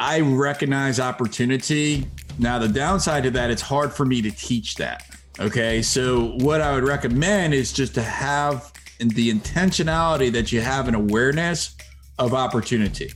[0.00, 2.06] I recognize opportunity.
[2.38, 5.04] Now, the downside to that, it's hard for me to teach that.
[5.40, 5.82] Okay.
[5.82, 10.94] So, what I would recommend is just to have the intentionality that you have an
[10.94, 11.76] awareness
[12.20, 13.12] of opportunity.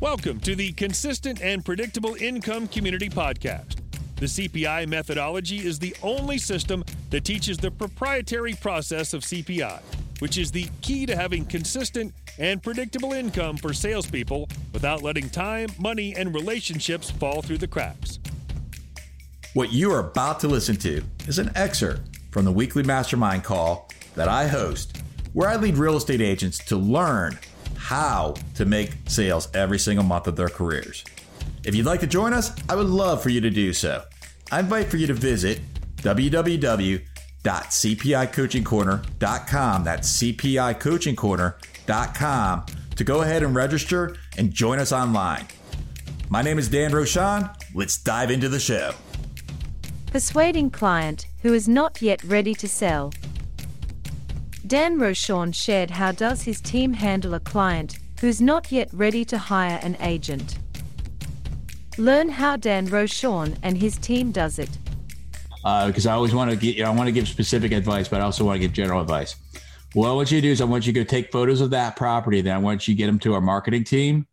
[0.00, 3.78] Welcome to the Consistent and Predictable Income Community Podcast.
[4.16, 9.80] The CPI methodology is the only system that teaches the proprietary process of CPI,
[10.18, 15.68] which is the key to having consistent and predictable income for salespeople without letting time,
[15.78, 18.18] money, and relationships fall through the cracks.
[19.54, 23.88] What you are about to listen to is an excerpt from the weekly mastermind call
[24.16, 27.38] that I host, where I lead real estate agents to learn
[27.76, 31.04] how to make sales every single month of their careers.
[31.64, 34.02] If you'd like to join us, I would love for you to do so.
[34.50, 35.60] I invite for you to visit
[37.44, 39.84] www.cpicoachingcorner.com.
[39.84, 45.46] That's cpicoachingcorner.com to go ahead and register and join us online.
[46.28, 47.54] My name is Dan Rochon.
[47.74, 48.92] Let's dive into the show.
[50.06, 53.12] Persuading client who is not yet ready to sell.
[54.66, 59.36] Dan Rochon shared how does his team handle a client who's not yet ready to
[59.36, 60.58] hire an agent.
[61.98, 64.70] Learn how Dan Rochon and his team does it.
[65.64, 68.06] Because uh, I always want to get, you know, I want to give specific advice,
[68.06, 69.36] but I also want to give general advice.
[69.94, 71.62] Well, What I want you to do is I want you to go take photos
[71.62, 72.42] of that property.
[72.42, 74.26] Then I want you to get them to our marketing team,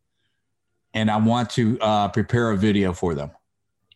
[0.94, 3.32] and I want to uh, prepare a video for them,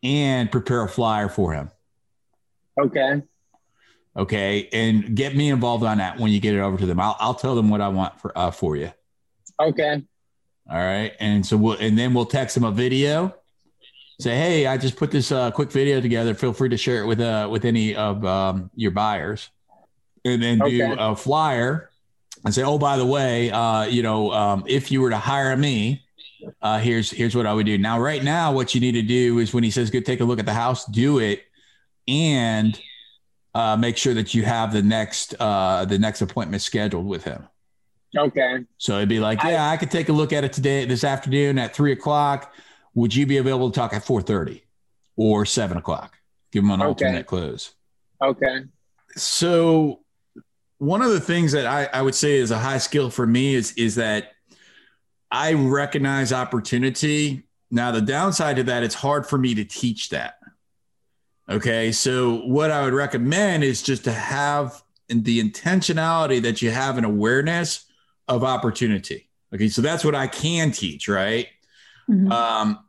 [0.02, 1.72] and prepare a flyer for him.
[2.80, 3.22] Okay.
[4.17, 7.02] Okay, and get me involved on that when you get it over to them.
[7.02, 8.94] I'll I'll tell them what I want for uh, for you.
[9.59, 10.03] Okay.
[10.70, 13.36] All right, and so we'll and then we'll text them a video
[14.19, 16.33] say, hey, I just put this uh, quick video together.
[16.33, 19.49] Feel free to share it with uh, with any of um, your buyers,
[20.23, 21.89] and then do a flyer
[22.43, 25.55] and say, oh, by the way, uh, you know, um, if you were to hire
[25.58, 26.05] me,
[26.61, 27.77] uh, here's here's what I would do.
[27.77, 30.25] Now, right now, what you need to do is when he says, "Go take a
[30.25, 31.43] look at the house," do it,
[32.08, 32.80] and
[33.53, 37.47] uh, make sure that you have the next uh, the next appointment scheduled with him.
[38.17, 38.59] Okay.
[38.77, 41.03] So it'd be like, yeah, I, I could take a look at it today, this
[41.03, 42.53] afternoon at three o'clock
[42.95, 44.61] would you be available to talk at 4.30
[45.17, 46.17] or 7 o'clock?
[46.52, 46.88] Give them an okay.
[46.88, 47.76] alternate close.
[48.22, 48.64] Okay.
[49.16, 50.00] So
[50.78, 53.56] one of the things that I, I would say is a high skill for me
[53.56, 54.32] is is that
[55.32, 57.44] i recognize opportunity.
[57.72, 60.36] Now the downside to that it's hard for me to teach that.
[61.50, 61.92] Okay?
[61.92, 67.06] So what i would recommend is just to have the intentionality that you have an
[67.06, 67.86] awareness
[68.27, 69.30] of opportunity.
[69.54, 69.70] Okay?
[69.70, 71.48] So that's what i can teach right
[72.10, 72.32] Mm-hmm.
[72.32, 72.80] Um,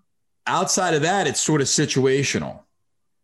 [0.47, 2.61] outside of that, it's sort of situational.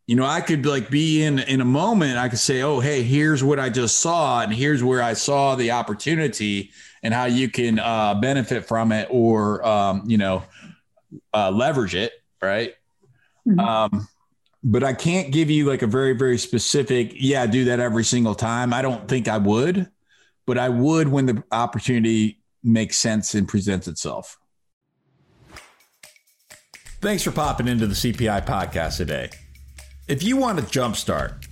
[0.06, 2.19] You know, I could like be in in a moment.
[2.19, 5.54] I could say, "Oh, hey, here's what I just saw, and here's where I saw
[5.54, 6.70] the opportunity,
[7.02, 10.42] and how you can uh, benefit from it, or um, you know,
[11.32, 12.75] uh, leverage it." Right.
[13.47, 13.60] Mm-hmm.
[13.60, 14.08] Um,
[14.64, 17.12] but I can't give you like a very very specific.
[17.14, 18.72] Yeah, I do that every single time.
[18.75, 19.88] I don't think I would,
[20.47, 24.38] but I would when the opportunity makes sense and presents itself.
[27.02, 29.30] Thanks for popping into the CPI podcast today.
[30.06, 31.44] If you want a jumpstart,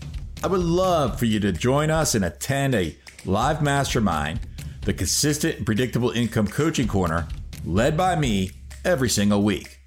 [0.44, 2.94] I would love for you to join us and attend a
[3.24, 4.38] live mastermind,
[4.82, 7.26] the Consistent and Predictable Income Coaching Corner,
[7.64, 8.52] led by me
[8.84, 9.80] every single week.